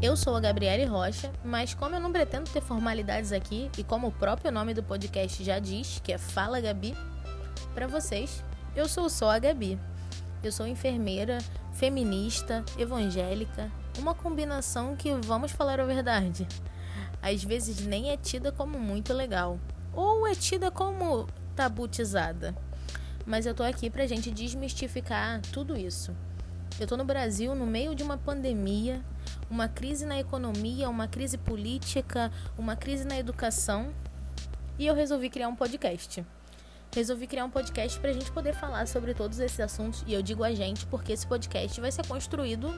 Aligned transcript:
Eu 0.00 0.16
sou 0.16 0.36
a 0.36 0.40
Gabriele 0.40 0.84
Rocha, 0.84 1.32
mas 1.44 1.74
como 1.74 1.96
eu 1.96 2.00
não 2.00 2.12
pretendo 2.12 2.48
ter 2.48 2.60
formalidades 2.60 3.32
aqui 3.32 3.68
e 3.76 3.82
como 3.82 4.06
o 4.06 4.12
próprio 4.12 4.52
nome 4.52 4.72
do 4.72 4.80
podcast 4.80 5.42
já 5.42 5.58
diz, 5.58 6.00
que 6.04 6.12
é 6.12 6.18
Fala 6.18 6.60
Gabi, 6.60 6.94
para 7.74 7.88
vocês, 7.88 8.44
eu 8.76 8.88
sou 8.88 9.10
só 9.10 9.28
a 9.28 9.40
Gabi. 9.40 9.76
Eu 10.40 10.52
sou 10.52 10.68
enfermeira, 10.68 11.38
feminista, 11.72 12.64
evangélica, 12.78 13.72
uma 13.98 14.14
combinação 14.14 14.94
que, 14.94 15.12
vamos 15.14 15.50
falar 15.50 15.80
a 15.80 15.84
verdade, 15.84 16.46
às 17.20 17.42
vezes 17.42 17.84
nem 17.84 18.10
é 18.10 18.16
tida 18.16 18.52
como 18.52 18.78
muito 18.78 19.12
legal, 19.12 19.58
ou 19.92 20.28
é 20.28 20.34
tida 20.36 20.70
como 20.70 21.26
tabutizada. 21.56 22.54
Mas 23.26 23.46
eu 23.46 23.54
tô 23.54 23.64
aqui 23.64 23.90
pra 23.90 24.06
gente 24.06 24.30
desmistificar 24.30 25.42
tudo 25.52 25.76
isso. 25.76 26.14
Eu 26.78 26.86
tô 26.86 26.96
no 26.96 27.04
Brasil 27.04 27.52
no 27.56 27.66
meio 27.66 27.96
de 27.96 28.04
uma 28.04 28.16
pandemia, 28.16 29.02
uma 29.50 29.68
crise 29.68 30.04
na 30.04 30.18
economia, 30.18 30.88
uma 30.88 31.08
crise 31.08 31.38
política, 31.38 32.30
uma 32.56 32.76
crise 32.76 33.04
na 33.04 33.18
educação, 33.18 33.92
e 34.78 34.86
eu 34.86 34.94
resolvi 34.94 35.30
criar 35.30 35.48
um 35.48 35.56
podcast 35.56 36.24
resolvi 36.94 37.26
criar 37.26 37.44
um 37.44 37.50
podcast 37.50 37.98
para 38.00 38.10
a 38.10 38.12
gente 38.12 38.30
poder 38.32 38.54
falar 38.54 38.86
sobre 38.88 39.14
todos 39.14 39.38
esses 39.38 39.60
assuntos. 39.60 40.02
E 40.06 40.14
eu 40.14 40.22
digo 40.22 40.42
a 40.42 40.52
gente 40.52 40.86
porque 40.86 41.12
esse 41.12 41.26
podcast 41.26 41.80
vai 41.80 41.92
ser 41.92 42.06
construído 42.06 42.72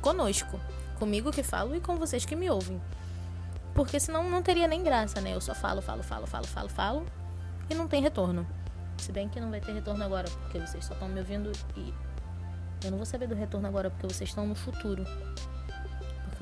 conosco, 0.00 0.60
comigo 0.98 1.30
que 1.30 1.42
falo 1.42 1.74
e 1.74 1.80
com 1.80 1.96
vocês 1.96 2.24
que 2.24 2.34
me 2.34 2.50
ouvem. 2.50 2.80
Porque 3.74 3.98
senão 3.98 4.28
não 4.28 4.42
teria 4.42 4.68
nem 4.68 4.82
graça, 4.82 5.20
né? 5.20 5.34
Eu 5.34 5.40
só 5.40 5.54
falo, 5.54 5.80
falo, 5.80 6.02
falo, 6.02 6.26
falo, 6.26 6.46
falo, 6.46 6.68
falo 6.68 7.06
e 7.70 7.74
não 7.74 7.88
tem 7.88 8.02
retorno. 8.02 8.46
Se 8.98 9.10
bem 9.10 9.28
que 9.28 9.40
não 9.40 9.50
vai 9.50 9.60
ter 9.60 9.72
retorno 9.72 10.04
agora, 10.04 10.28
porque 10.42 10.58
vocês 10.58 10.84
só 10.84 10.92
estão 10.92 11.08
me 11.08 11.18
ouvindo 11.18 11.50
e 11.76 11.94
eu 12.84 12.90
não 12.90 12.98
vou 12.98 13.06
saber 13.06 13.26
do 13.26 13.34
retorno 13.34 13.66
agora, 13.66 13.90
porque 13.90 14.06
vocês 14.06 14.28
estão 14.28 14.46
no 14.46 14.54
futuro. 14.54 15.04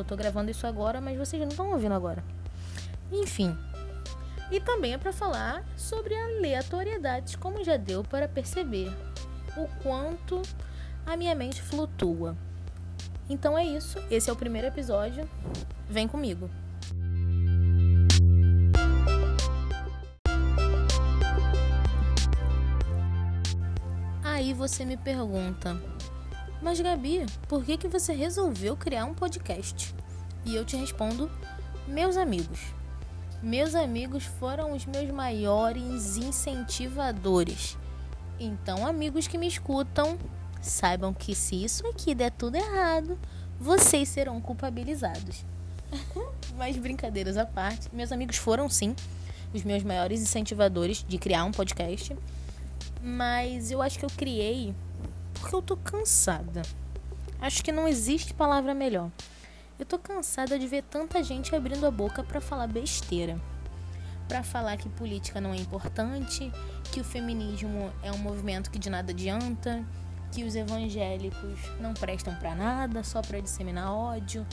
Eu 0.00 0.04
tô 0.04 0.16
gravando 0.16 0.50
isso 0.50 0.66
agora, 0.66 0.98
mas 0.98 1.18
vocês 1.18 1.40
não 1.42 1.50
estão 1.50 1.70
ouvindo 1.70 1.92
agora. 1.92 2.24
Enfim, 3.12 3.54
e 4.50 4.58
também 4.58 4.94
é 4.94 4.98
para 4.98 5.12
falar 5.12 5.62
sobre 5.76 6.14
aleatoriedades, 6.14 7.36
como 7.36 7.62
já 7.62 7.76
deu 7.76 8.02
para 8.02 8.26
perceber 8.26 8.90
o 9.56 9.68
quanto 9.82 10.40
a 11.04 11.16
minha 11.16 11.34
mente 11.34 11.60
flutua. 11.60 12.34
Então 13.28 13.56
é 13.56 13.64
isso, 13.64 13.98
esse 14.10 14.30
é 14.30 14.32
o 14.32 14.36
primeiro 14.36 14.68
episódio. 14.68 15.28
Vem 15.88 16.08
comigo. 16.08 16.48
Aí 24.24 24.54
você 24.54 24.84
me 24.84 24.96
pergunta: 24.96 25.76
"Mas 26.62 26.80
Gabi, 26.80 27.26
por 27.48 27.64
que 27.64 27.76
que 27.76 27.88
você 27.88 28.12
resolveu 28.12 28.76
criar 28.76 29.04
um 29.04 29.14
podcast?" 29.14 29.94
E 30.44 30.54
eu 30.54 30.64
te 30.64 30.76
respondo: 30.76 31.30
"Meus 31.86 32.16
amigos, 32.16 32.60
meus 33.42 33.74
amigos 33.74 34.24
foram 34.24 34.72
os 34.72 34.84
meus 34.84 35.10
maiores 35.10 36.18
incentivadores. 36.18 37.78
Então, 38.38 38.86
amigos 38.86 39.26
que 39.26 39.38
me 39.38 39.46
escutam, 39.46 40.18
saibam 40.60 41.14
que 41.14 41.34
se 41.34 41.64
isso 41.64 41.86
aqui 41.86 42.14
der 42.14 42.30
tudo 42.30 42.56
errado, 42.56 43.18
vocês 43.58 44.08
serão 44.10 44.40
culpabilizados. 44.40 45.44
Mas 46.56 46.76
brincadeiras 46.76 47.36
à 47.36 47.46
parte, 47.46 47.88
meus 47.94 48.12
amigos 48.12 48.36
foram 48.36 48.68
sim 48.68 48.94
os 49.54 49.64
meus 49.64 49.82
maiores 49.82 50.20
incentivadores 50.20 51.04
de 51.08 51.18
criar 51.18 51.44
um 51.44 51.50
podcast. 51.50 52.14
Mas 53.02 53.70
eu 53.70 53.80
acho 53.80 53.98
que 53.98 54.04
eu 54.04 54.10
criei 54.16 54.74
porque 55.40 55.54
eu 55.54 55.62
tô 55.62 55.76
cansada. 55.76 56.62
Acho 57.40 57.64
que 57.64 57.72
não 57.72 57.88
existe 57.88 58.34
palavra 58.34 58.74
melhor. 58.74 59.10
Eu 59.78 59.86
tô 59.86 59.98
cansada 59.98 60.58
de 60.58 60.66
ver 60.66 60.82
tanta 60.82 61.22
gente 61.24 61.56
abrindo 61.56 61.86
a 61.86 61.90
boca 61.90 62.22
para 62.22 62.40
falar 62.40 62.66
besteira. 62.66 63.40
Para 64.28 64.42
falar 64.42 64.76
que 64.76 64.88
política 64.90 65.40
não 65.40 65.54
é 65.54 65.56
importante, 65.56 66.52
que 66.92 67.00
o 67.00 67.04
feminismo 67.04 67.90
é 68.02 68.12
um 68.12 68.18
movimento 68.18 68.70
que 68.70 68.78
de 68.78 68.90
nada 68.90 69.10
adianta, 69.10 69.82
que 70.30 70.44
os 70.44 70.54
evangélicos 70.54 71.58
não 71.80 71.94
prestam 71.94 72.34
para 72.36 72.54
nada, 72.54 73.02
só 73.02 73.22
para 73.22 73.40
disseminar 73.40 73.92
ódio. 73.92 74.46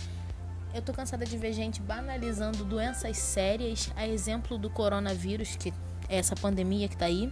Eu 0.74 0.82
tô 0.82 0.94
cansada 0.94 1.26
de 1.26 1.38
ver 1.38 1.54
gente 1.54 1.82
banalizando 1.82 2.64
doenças 2.64 3.18
sérias, 3.18 3.92
a 3.96 4.08
exemplo 4.08 4.58
do 4.58 4.70
coronavírus, 4.70 5.56
que 5.58 5.74
é 6.08 6.18
essa 6.18 6.36
pandemia 6.36 6.88
que 6.88 6.96
tá 6.96 7.06
aí. 7.06 7.32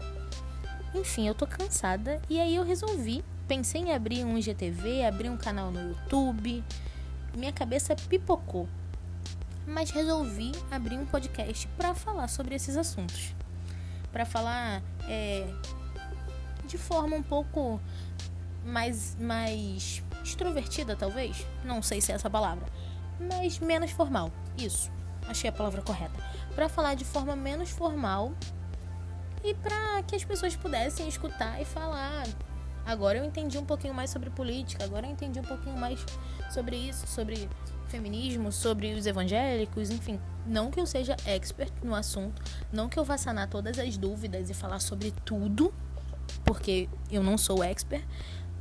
Enfim, 0.93 1.27
eu 1.27 1.33
tô 1.33 1.47
cansada 1.47 2.21
e 2.29 2.39
aí 2.39 2.55
eu 2.55 2.63
resolvi, 2.63 3.23
pensei 3.47 3.81
em 3.81 3.93
abrir 3.93 4.23
um 4.23 4.37
IGTV, 4.37 5.05
abrir 5.05 5.29
um 5.29 5.37
canal 5.37 5.71
no 5.71 5.89
YouTube, 5.89 6.63
minha 7.35 7.51
cabeça 7.51 7.95
pipocou. 7.95 8.67
Mas 9.67 9.89
resolvi 9.89 10.51
abrir 10.69 10.97
um 10.97 11.05
podcast 11.05 11.67
para 11.69 11.93
falar 11.95 12.27
sobre 12.27 12.55
esses 12.55 12.77
assuntos. 12.77 13.33
Para 14.11 14.25
falar 14.25 14.81
é, 15.07 15.47
de 16.67 16.77
forma 16.77 17.15
um 17.15 17.23
pouco 17.23 17.79
mais, 18.63 19.15
mais 19.19 20.03
extrovertida, 20.23 20.95
talvez. 20.95 21.45
Não 21.63 21.81
sei 21.81 22.01
se 22.01 22.11
é 22.11 22.15
essa 22.15 22.29
palavra. 22.29 22.65
Mas 23.19 23.59
menos 23.59 23.91
formal. 23.91 24.31
Isso. 24.57 24.91
Achei 25.27 25.49
a 25.49 25.53
palavra 25.53 25.81
correta. 25.81 26.15
Para 26.53 26.69
falar 26.69 26.95
de 26.95 27.05
forma 27.05 27.35
menos 27.35 27.69
formal 27.69 28.33
e 29.43 29.53
para 29.53 30.03
que 30.03 30.15
as 30.15 30.23
pessoas 30.23 30.55
pudessem 30.55 31.07
escutar 31.07 31.61
e 31.61 31.65
falar 31.65 32.25
Agora 32.85 33.17
eu 33.17 33.25
entendi 33.25 33.57
um 33.57 33.65
pouquinho 33.65 33.93
mais 33.93 34.09
sobre 34.09 34.29
política, 34.29 34.83
agora 34.83 35.07
eu 35.07 35.11
entendi 35.11 35.39
um 35.39 35.43
pouquinho 35.43 35.75
mais 35.75 35.99
sobre 36.51 36.75
isso, 36.75 37.07
sobre 37.07 37.49
feminismo, 37.87 38.51
sobre 38.51 38.93
os 38.93 39.05
evangélicos, 39.05 39.89
enfim. 39.89 40.19
Não 40.45 40.69
que 40.69 40.79
eu 40.79 40.85
seja 40.85 41.15
expert 41.25 41.73
no 41.83 41.95
assunto, 41.95 42.41
não 42.71 42.87
que 42.87 42.99
eu 42.99 43.03
vá 43.03 43.17
sanar 43.17 43.49
todas 43.49 43.79
as 43.79 43.97
dúvidas 43.97 44.49
e 44.49 44.53
falar 44.53 44.79
sobre 44.79 45.11
tudo, 45.23 45.73
porque 46.43 46.87
eu 47.11 47.23
não 47.23 47.37
sou 47.37 47.63
expert, 47.63 48.05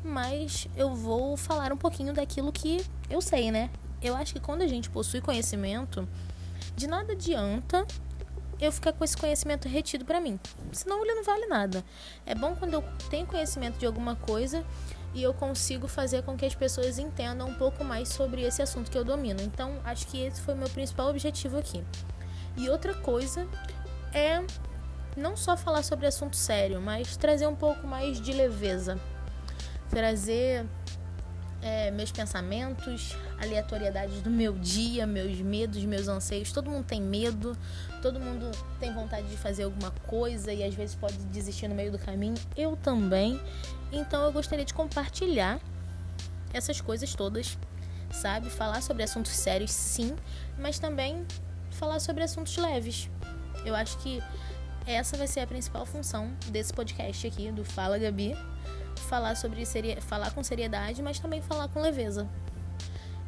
mas 0.02 0.68
eu 0.76 0.94
vou 0.94 1.36
falar 1.36 1.72
um 1.72 1.76
pouquinho 1.76 2.12
daquilo 2.14 2.50
que 2.50 2.84
eu 3.10 3.20
sei, 3.20 3.50
né? 3.50 3.70
Eu 4.00 4.16
acho 4.16 4.34
que 4.34 4.40
quando 4.40 4.62
a 4.62 4.66
gente 4.66 4.88
possui 4.90 5.20
conhecimento, 5.20 6.08
de 6.76 6.86
nada 6.86 7.12
adianta 7.12 7.86
eu 8.64 8.72
ficar 8.72 8.92
com 8.92 9.04
esse 9.04 9.16
conhecimento 9.16 9.68
retido 9.68 10.04
para 10.04 10.20
mim. 10.20 10.38
Senão 10.72 11.02
ele 11.04 11.14
não 11.14 11.24
vale 11.24 11.46
nada. 11.46 11.84
É 12.26 12.34
bom 12.34 12.54
quando 12.54 12.74
eu 12.74 12.84
tenho 13.10 13.26
conhecimento 13.26 13.78
de 13.78 13.86
alguma 13.86 14.16
coisa 14.16 14.64
e 15.14 15.22
eu 15.22 15.32
consigo 15.32 15.86
fazer 15.86 16.22
com 16.22 16.36
que 16.36 16.44
as 16.44 16.54
pessoas 16.54 16.98
entendam 16.98 17.48
um 17.48 17.54
pouco 17.54 17.84
mais 17.84 18.08
sobre 18.08 18.42
esse 18.42 18.60
assunto 18.60 18.90
que 18.90 18.98
eu 18.98 19.04
domino. 19.04 19.40
Então, 19.40 19.78
acho 19.84 20.06
que 20.08 20.20
esse 20.20 20.40
foi 20.40 20.54
o 20.54 20.56
meu 20.56 20.68
principal 20.68 21.08
objetivo 21.08 21.58
aqui. 21.58 21.84
E 22.56 22.68
outra 22.68 22.94
coisa 22.94 23.46
é 24.12 24.44
não 25.16 25.36
só 25.36 25.56
falar 25.56 25.82
sobre 25.84 26.06
assunto 26.06 26.36
sério, 26.36 26.80
mas 26.80 27.16
trazer 27.16 27.46
um 27.46 27.54
pouco 27.54 27.86
mais 27.86 28.20
de 28.20 28.32
leveza. 28.32 28.98
Trazer 29.88 30.66
é, 31.64 31.90
meus 31.90 32.12
pensamentos, 32.12 33.16
aleatoriedades 33.40 34.20
do 34.20 34.28
meu 34.28 34.52
dia, 34.52 35.06
meus 35.06 35.40
medos, 35.40 35.82
meus 35.84 36.08
anseios. 36.08 36.52
Todo 36.52 36.70
mundo 36.70 36.84
tem 36.84 37.00
medo, 37.00 37.56
todo 38.02 38.20
mundo 38.20 38.50
tem 38.78 38.92
vontade 38.92 39.26
de 39.28 39.36
fazer 39.38 39.62
alguma 39.62 39.90
coisa 40.06 40.52
e 40.52 40.62
às 40.62 40.74
vezes 40.74 40.94
pode 40.94 41.16
desistir 41.32 41.66
no 41.66 41.74
meio 41.74 41.90
do 41.90 41.98
caminho. 41.98 42.34
Eu 42.54 42.76
também. 42.76 43.40
Então 43.90 44.22
eu 44.24 44.30
gostaria 44.30 44.64
de 44.64 44.74
compartilhar 44.74 45.58
essas 46.52 46.82
coisas 46.82 47.14
todas, 47.14 47.56
sabe? 48.10 48.50
Falar 48.50 48.82
sobre 48.82 49.02
assuntos 49.02 49.32
sérios, 49.32 49.70
sim, 49.70 50.14
mas 50.58 50.78
também 50.78 51.26
falar 51.70 51.98
sobre 51.98 52.22
assuntos 52.22 52.58
leves. 52.58 53.08
Eu 53.64 53.74
acho 53.74 53.96
que 54.00 54.22
essa 54.86 55.16
vai 55.16 55.26
ser 55.26 55.40
a 55.40 55.46
principal 55.46 55.86
função 55.86 56.30
desse 56.48 56.74
podcast 56.74 57.26
aqui 57.26 57.50
do 57.50 57.64
Fala 57.64 57.96
Gabi 57.96 58.36
falar 59.04 59.36
sobre 59.36 59.64
seri... 59.64 60.00
falar 60.00 60.32
com 60.32 60.42
seriedade, 60.42 61.02
mas 61.02 61.18
também 61.18 61.40
falar 61.40 61.68
com 61.68 61.80
leveza. 61.80 62.28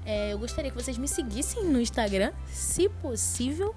É, 0.04 0.32
eu 0.32 0.38
gostaria 0.38 0.70
que 0.70 0.76
vocês 0.76 0.96
me 0.96 1.08
seguissem 1.08 1.64
no 1.64 1.80
Instagram, 1.80 2.32
se 2.46 2.88
possível, 2.88 3.74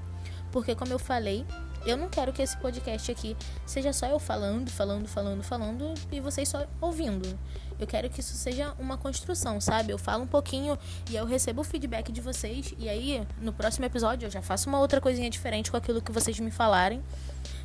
porque 0.51 0.75
como 0.75 0.94
eu 0.94 1.00
falei, 1.00 1.46
eu 1.86 1.96
não 1.96 2.10
quero 2.10 2.34
que 2.34 2.42
esse 2.42 2.57
podcast 2.57 3.10
aqui 3.12 3.36
seja 3.66 3.94
só 3.94 4.06
eu 4.07 4.19
falando, 4.19 4.69
falando, 4.69 5.07
falando, 5.07 5.44
falando 5.44 5.94
e 6.12 6.19
vocês 6.19 6.50
só 6.50 6.66
ouvindo. 6.81 7.38
Eu 7.80 7.88
quero 7.88 8.10
que 8.10 8.19
isso 8.19 8.36
seja 8.36 8.74
uma 8.78 8.98
construção, 8.98 9.62
sabe? 9.62 9.94
Eu 9.94 9.98
falo 9.98 10.24
um 10.24 10.28
pouquinho 10.28 10.78
e 11.10 11.16
eu 11.16 11.25
recebo 11.25 11.62
o 11.62 11.63
feedback 11.63 12.12
de 12.12 12.19
vocês 12.19 12.74
e 12.78 12.90
aí 12.90 13.25
no 13.42 13.54
próximo 13.54 13.86
episódio 13.86 14.25
eu 14.25 14.30
já 14.30 14.42
faço 14.42 14.68
uma 14.68 14.80
outra 14.80 15.00
coisinha 15.00 15.30
diferente 15.30 15.72
com 15.72 15.78
aquilo 15.78 16.01
que 16.01 16.12
vocês 16.12 16.38
me 16.40 16.51
falarem. 16.51 17.01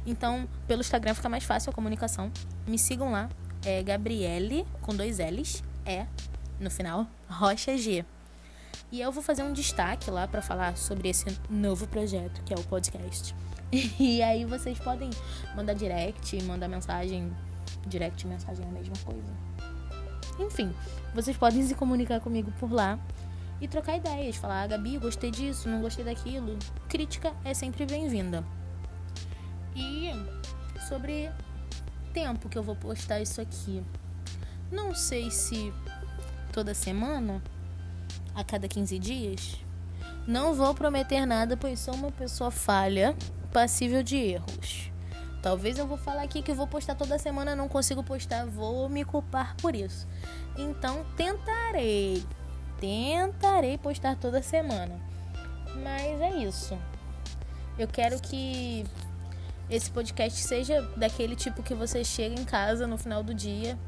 Então, 0.07 0.49
pelo 0.69 0.81
Instagram 0.81 1.15
fica 1.15 1.29
mais 1.29 1.45
fácil 1.45 1.71
a 1.71 1.73
comunicação. 1.73 2.31
Me 2.67 2.79
sigam 2.79 3.11
lá, 3.11 3.29
é 3.65 3.83
Gabriele, 3.83 4.67
com 4.83 4.95
dois 4.95 5.19
L's, 5.19 5.63
é, 5.87 6.07
no 6.61 6.71
final, 6.71 7.07
Rocha 7.29 7.77
G. 7.77 8.05
E 8.93 9.01
eu 9.01 9.11
vou 9.11 9.23
fazer 9.23 9.43
um 9.43 9.53
destaque 9.53 10.11
lá 10.11 10.29
para 10.29 10.43
falar 10.43 10.77
sobre 10.77 11.09
esse 11.09 11.25
novo 11.49 11.87
projeto, 11.87 12.43
que 12.45 12.53
é 12.55 12.57
o 12.57 12.63
podcast. 12.65 13.35
E 13.99 14.23
aí 14.23 14.45
vocês 14.45 14.79
podem 14.79 15.11
mandar 15.57 15.75
direct, 15.75 16.41
mandar 16.45 16.69
mensagem. 16.69 17.35
Direct 17.87 18.25
mensagem 18.25 18.65
é 18.65 18.69
a 18.69 18.71
mesma 18.71 18.95
coisa. 19.05 19.33
Enfim, 20.39 20.73
vocês 21.13 21.37
podem 21.37 21.61
se 21.67 21.75
comunicar 21.75 22.21
comigo 22.21 22.53
por 22.61 22.71
lá. 22.71 22.99
e 23.61 23.67
trocar 23.67 23.97
ideias. 23.97 24.37
Falar, 24.37 24.63
ah, 24.63 24.67
Gabi, 24.67 24.99
gostei 24.99 25.31
disso, 25.31 25.69
não 25.69 25.81
gostei 25.81 26.05
daquilo. 26.05 26.57
Crítica 26.89 27.33
é 27.45 27.53
sempre 27.53 27.85
bem-vinda. 27.87 28.45
E 29.75 30.11
sobre 30.89 31.31
tempo 32.15 32.49
que 32.49 32.57
eu 32.57 32.63
vou 32.63 32.77
postar 32.77 33.21
isso 33.21 33.41
aqui. 33.41 33.85
Não 34.73 34.95
sei 34.95 35.31
se 35.31 35.75
toda 36.53 36.73
semana, 36.73 37.43
a 38.35 38.43
cada 38.43 38.67
15 38.67 38.99
dias. 38.99 39.57
Não 40.27 40.55
vou 40.55 40.75
prometer 40.75 41.27
nada, 41.27 41.57
pois 41.57 41.81
sou 41.81 41.95
uma 41.95 42.11
pessoa 42.11 42.51
falha, 42.51 43.15
passível 43.53 44.03
de 44.03 44.17
erros. 44.17 44.91
Talvez 45.43 45.77
eu 45.77 45.87
vou 45.87 45.99
falar 45.99 46.23
aqui 46.23 46.41
que 46.41 46.55
vou 46.55 46.67
postar 46.67 46.95
toda 46.95 47.19
semana, 47.19 47.55
não 47.55 47.69
consigo 47.69 48.03
postar, 48.03 48.47
vou 48.47 48.89
me 48.89 49.05
culpar 49.05 49.55
por 49.57 49.75
isso. 49.75 50.07
Então 50.57 51.05
tentarei 51.17 52.25
tentarei 52.81 53.79
postar 53.79 54.17
toda 54.17 54.43
semana. 54.43 54.95
Mas 55.83 56.21
é 56.21 56.37
isso. 56.45 56.79
Eu 57.79 57.89
quero 57.89 58.21
que 58.21 58.85
esse 59.71 59.91
podcast 59.91 60.41
seja 60.41 60.83
daquele 60.97 61.35
tipo 61.35 61.63
que 61.63 61.75
você 61.75 62.05
chega 62.05 62.39
em 62.39 62.45
casa 62.45 62.87
no 62.87 62.99
final 62.99 63.23
do 63.23 63.35
dia. 63.35 63.79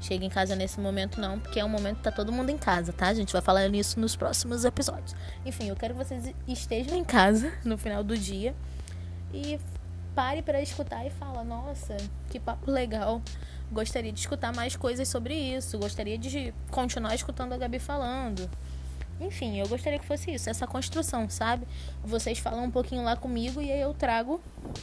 Chega 0.00 0.24
em 0.24 0.28
casa 0.28 0.56
nesse 0.56 0.80
momento 0.80 1.20
não, 1.20 1.38
porque 1.38 1.60
é 1.60 1.64
um 1.64 1.68
momento 1.68 1.98
que 1.98 2.02
tá 2.02 2.10
todo 2.10 2.32
mundo 2.32 2.50
em 2.50 2.58
casa, 2.58 2.92
tá? 2.92 3.06
A 3.06 3.14
gente 3.14 3.32
vai 3.32 3.40
falar 3.40 3.68
nisso 3.68 4.00
nos 4.00 4.16
próximos 4.16 4.64
episódios. 4.64 5.14
Enfim, 5.46 5.68
eu 5.68 5.76
quero 5.76 5.94
que 5.94 6.04
vocês 6.04 6.34
estejam 6.48 6.96
em 6.96 7.04
casa 7.04 7.52
no 7.64 7.78
final 7.78 8.02
do 8.02 8.18
dia 8.18 8.52
e 9.32 9.60
pare 10.12 10.42
para 10.42 10.60
escutar 10.60 11.06
e 11.06 11.10
fala: 11.10 11.44
"Nossa, 11.44 11.96
que 12.28 12.40
papo 12.40 12.68
legal" 12.68 13.22
gostaria 13.72 14.12
de 14.12 14.20
escutar 14.20 14.54
mais 14.54 14.76
coisas 14.76 15.08
sobre 15.08 15.34
isso, 15.34 15.78
gostaria 15.78 16.18
de 16.18 16.52
continuar 16.70 17.14
escutando 17.14 17.54
a 17.54 17.56
Gabi 17.56 17.78
falando. 17.78 18.48
Enfim, 19.22 19.58
eu 19.58 19.68
gostaria 19.68 19.98
que 19.98 20.04
fosse 20.04 20.32
isso, 20.32 20.50
essa 20.50 20.66
construção, 20.66 21.30
sabe? 21.30 21.66
Vocês 22.04 22.38
falam 22.38 22.64
um 22.64 22.70
pouquinho 22.70 23.02
lá 23.04 23.16
comigo 23.16 23.62
e 23.62 23.70
aí 23.70 23.80
eu 23.80 23.94
trago 23.94 24.40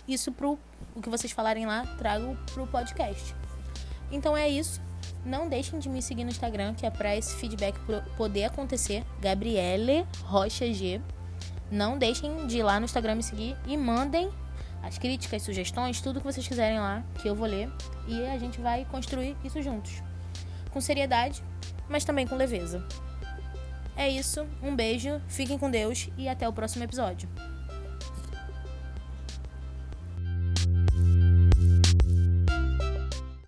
isso 0.07 0.31
pro 0.31 0.57
o 0.95 1.01
que 1.01 1.09
vocês 1.09 1.31
falarem 1.31 1.65
lá, 1.65 1.85
trago 1.97 2.37
pro 2.53 2.65
podcast. 2.67 3.35
Então 4.11 4.35
é 4.35 4.49
isso. 4.49 4.81
Não 5.25 5.47
deixem 5.47 5.79
de 5.79 5.89
me 5.89 6.01
seguir 6.01 6.23
no 6.23 6.29
Instagram, 6.29 6.73
que 6.73 6.85
é 6.85 6.89
para 6.89 7.15
esse 7.15 7.35
feedback 7.35 7.77
poder 8.17 8.45
acontecer. 8.45 9.05
Gabriele 9.19 10.05
Rocha 10.23 10.71
G. 10.73 11.01
Não 11.69 11.97
deixem 11.97 12.47
de 12.47 12.57
ir 12.57 12.63
lá 12.63 12.79
no 12.79 12.85
Instagram 12.85 13.15
me 13.15 13.23
seguir 13.23 13.55
e 13.67 13.77
mandem 13.77 14.29
as 14.81 14.97
críticas, 14.97 15.43
sugestões, 15.43 16.01
tudo 16.01 16.19
que 16.19 16.25
vocês 16.25 16.47
quiserem 16.47 16.79
lá, 16.79 17.03
que 17.21 17.27
eu 17.27 17.35
vou 17.35 17.47
ler 17.47 17.69
e 18.07 18.25
a 18.25 18.37
gente 18.37 18.59
vai 18.59 18.85
construir 18.85 19.35
isso 19.43 19.61
juntos. 19.61 20.01
Com 20.71 20.81
seriedade, 20.81 21.43
mas 21.87 22.05
também 22.05 22.25
com 22.25 22.35
leveza. 22.35 22.83
É 23.99 24.07
isso, 24.07 24.47
um 24.63 24.73
beijo, 24.73 25.21
fiquem 25.27 25.57
com 25.57 25.69
Deus 25.69 26.07
e 26.17 26.29
até 26.29 26.47
o 26.47 26.53
próximo 26.53 26.85
episódio. 26.85 27.27